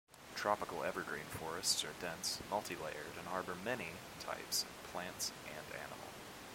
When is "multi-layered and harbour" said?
2.49-3.53